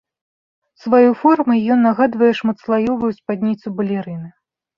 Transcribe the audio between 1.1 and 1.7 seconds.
формай